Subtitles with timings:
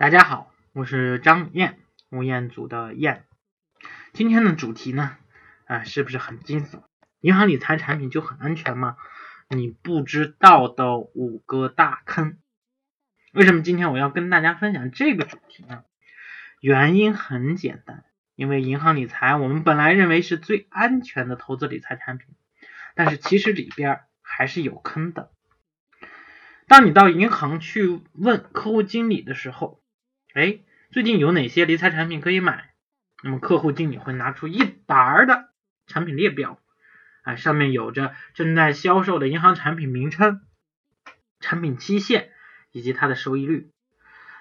[0.00, 3.26] 大家好，我是张燕，吴彦祖的燕。
[4.14, 5.18] 今天的主题呢，
[5.66, 6.84] 啊，是不是很惊悚？
[7.20, 8.96] 银行理财产品就很安全吗？
[9.50, 12.38] 你不知道的五个大坑。
[13.34, 15.84] 为什么今天我要跟大家分享这个主题呢？
[16.62, 18.04] 原因很简单，
[18.36, 22.34] 因为银行理财我们本来认为是最安全的投资理财产品，
[22.94, 25.30] 但是其实里边还是有坑的。
[26.66, 29.82] 当你到银行去问客户经理的时候，
[30.32, 30.60] 哎，
[30.92, 32.70] 最近有哪些理财产品可以买？
[33.24, 35.48] 那么客户经理会拿出一沓的
[35.88, 36.60] 产品列表，
[37.22, 40.40] 啊，上面有着正在销售的银行产品名称、
[41.40, 42.30] 产品期限
[42.70, 43.72] 以及它的收益率。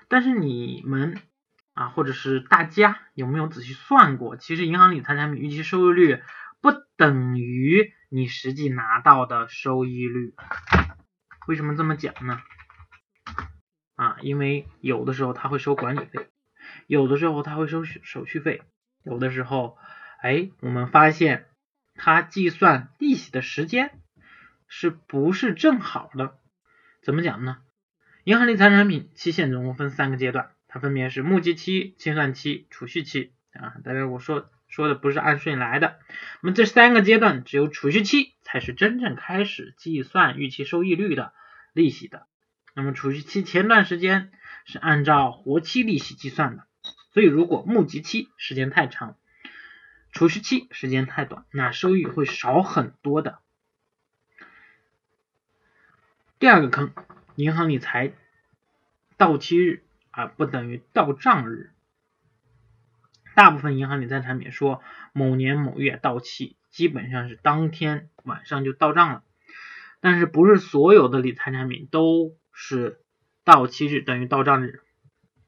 [0.08, 1.18] 但是你们
[1.74, 4.38] 啊，或者是大家有没有仔细算过？
[4.38, 6.22] 其实银行理财产品预期收益率
[6.62, 10.36] 不等于你实际拿到的收益率。
[11.48, 12.40] 为什么这么讲呢？
[14.22, 16.28] 因为有的时候他会收管理费，
[16.88, 18.62] 有的时候他会收手续费，
[19.04, 19.78] 有的时候，
[20.22, 21.46] 哎，我们发现
[21.96, 23.92] 他计算利息的时间
[24.68, 26.36] 是不是正好的？
[27.02, 27.58] 怎么讲呢？
[28.26, 33.76] 银行理财产品期限总共分三个阶段，它分别是募集期、清算期、储蓄期啊。
[33.84, 35.98] 当然我说说的不是按顺序来的，
[36.42, 41.34] 那么这三个阶段只有储蓄期才是真正开始计算预期收益率的
[41.74, 42.28] 利息的。
[42.80, 44.32] 那么储蓄期前段时间
[44.64, 46.66] 是按照活期利息计算的，
[47.12, 49.18] 所以如果募集期时间太长，
[50.14, 53.40] 储蓄期时间太短，那收益会少很多的。
[56.40, 56.94] 第二个坑，
[57.36, 58.14] 银行理财
[59.18, 61.72] 到期日啊不等于到账日，
[63.36, 69.24] 大部分银行理财产品说某年某月到期，基本上是当天晚上就到账了，
[70.00, 72.38] 但是不是所有的理财产品都。
[72.62, 73.00] 是
[73.46, 74.82] 到期日等于到账日，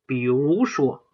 [0.05, 1.05] 比如说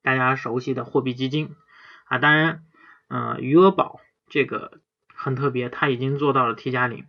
[0.00, 1.56] 大家熟悉的货币基金
[2.04, 2.64] 啊，当然，
[3.08, 4.80] 呃，余额宝这个
[5.12, 7.04] 很特别，它已经做到了 T 加零，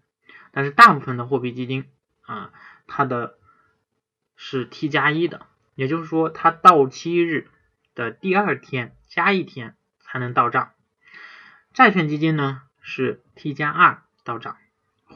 [0.52, 1.86] 但是大部分的货币基金
[2.22, 2.52] 啊，
[2.88, 3.38] 它的
[4.36, 5.46] 是 T 加一的，
[5.76, 7.48] 也就是说它到期日
[7.94, 10.72] 的第二天加一天才能到账。
[11.74, 14.58] 债券基金呢是 T 加二到账。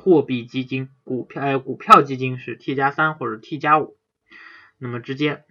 [0.06, 3.98] 货币基金、股票呃股票基金是 T 加三或者 T 加五，
[4.78, 5.46] 那么之间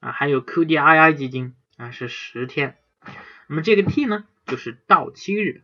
[0.00, 2.76] 啊还有 QDII 基金啊是十天，
[3.46, 5.62] 那么这个 T 呢就是到期日。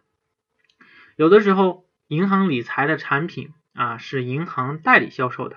[1.17, 5.57] 有的时候银行理财的产品啊是银行代理销售的，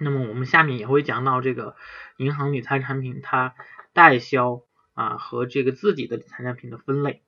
[0.00, 1.76] 那么我们下面也会讲到这个
[2.16, 3.54] 银行理财产品它
[3.92, 4.62] 代销
[4.94, 7.22] 啊和这个自己的理财产品的分类。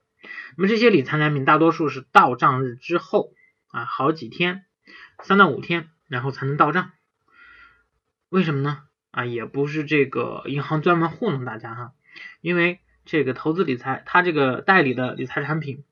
[0.57, 3.35] 那么这些理财产品大多数是到账日之后。
[3.79, 4.65] 啊，好几天，
[5.23, 6.91] 三到五天，然后才能到账。
[8.29, 8.83] 为什么呢？
[9.13, 11.93] 啊，也不是这个银行专门糊弄大家哈，
[12.41, 15.85] 因为这个投资理财，它这个代理的理财产品，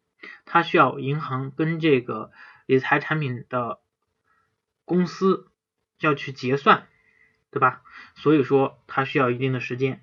[0.47, 2.33] 它需要银行跟这个
[2.67, 3.79] 理财产品的
[4.85, 5.49] 公司
[6.01, 6.89] 要去结算，
[7.53, 7.83] 对吧？
[8.17, 10.03] 所以说它需要一定的时间。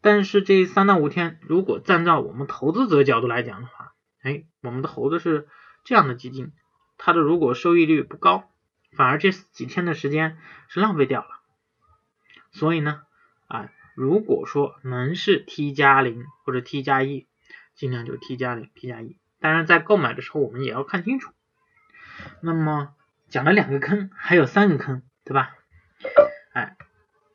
[0.00, 5.48] 但是这三到五天，如果站在我们投资者角度来讲的话，哎，我们的猴子是。
[5.84, 6.52] 这样的基金，
[6.96, 8.50] 它的如果收益率不高，
[8.96, 10.38] 反而这几天的时间
[10.68, 11.28] 是浪费掉了。
[12.52, 13.02] 所以呢，
[13.48, 17.26] 啊，如果说能是 T 加零或者 T 加一，
[17.74, 19.16] 尽量就 T 加零、T 加一。
[19.40, 21.32] 当然，在购买的时候我们也要看清楚。
[22.40, 22.94] 那么
[23.28, 25.56] 讲了两个坑，还有三个坑，对吧？
[26.52, 26.76] 哎，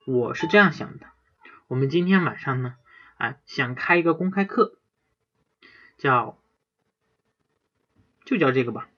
[0.06, 1.08] 我是这样想的，
[1.68, 2.76] 我们今天晚上呢，
[3.18, 4.80] 哎，想开一个公开课，
[5.98, 6.40] 叫。
[8.28, 8.90] 就叫这个吧，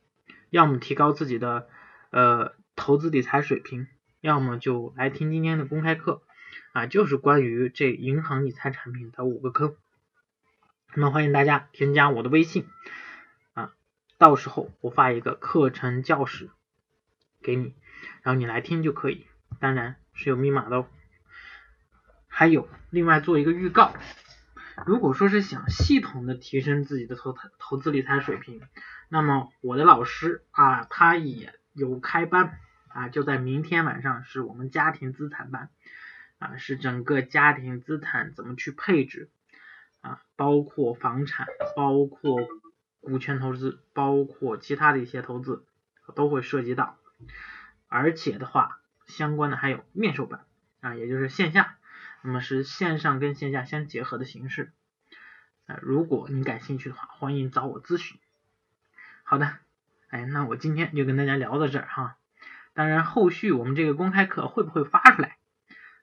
[0.49, 1.69] 要么提高自己的
[2.09, 3.87] 呃投资理财水平，
[4.21, 6.23] 要么就来听今天的公开课
[6.73, 9.75] 啊，就是关于这银行理财产品的五个坑。
[10.95, 12.67] 那么欢迎大家添加我的微信
[13.53, 13.71] 啊，
[14.17, 16.49] 到时候我发一个课程教室
[17.43, 17.75] 给你，
[18.23, 19.27] 然后你来听就可以，
[19.59, 20.87] 当然是有密码的哦。
[22.27, 23.93] 还有另外做一个预告。
[24.85, 28.61] 如果说是想系统的提升自己的投投资理财水平，
[29.07, 35.69] 那么我的老师啊，他也有开班啊，就在明天晚上是我们家庭资产班
[36.37, 39.29] 啊，是整个家庭资产怎么去配置
[40.01, 42.37] 啊，包括房产，包括
[43.01, 45.65] 股权投资，包括其他的一些投资
[46.15, 46.97] 都会涉及到，
[47.87, 50.45] 而且的话，相关的还有面授班
[50.81, 51.77] 啊，也就是线下。
[52.21, 54.73] 那么是线上跟线下相结合的形式，
[55.67, 58.19] 呃，如果你感兴趣的话，欢迎找我咨询。
[59.23, 59.57] 好的，
[60.09, 62.17] 哎，那我今天就跟大家聊到这儿哈。
[62.73, 65.37] 当然，后续我们这个公开课会不会发出来，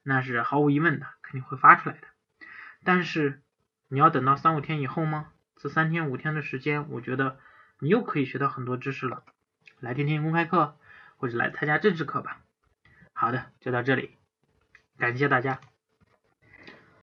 [0.02, 2.06] 那是毫无疑问的，肯定会发出来的。
[2.84, 3.42] 但是
[3.88, 5.32] 你要等到三五天以后吗？
[5.56, 7.38] 这三天五天的时间，我觉得
[7.78, 9.24] 你又可以学到很多知识了。
[9.80, 10.78] 来听听公开课，
[11.16, 12.40] 或者来参加正式课吧。
[13.12, 14.16] 好的，就到这里，
[14.98, 15.60] 感谢大家。